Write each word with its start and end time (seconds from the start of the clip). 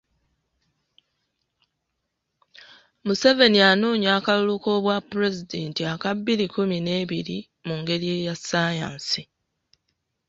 Museveni 3.05 3.59
anoonya 3.71 4.09
akalulu 4.17 4.55
k'obwapulezidenti 4.63 5.81
aka 5.93 6.09
bbiri 6.17 6.45
kkumi 6.49 6.77
n'ebiri 6.81 7.37
mungeri 7.65 8.07
eya 8.17 8.33
ssaayansi. 8.39 9.21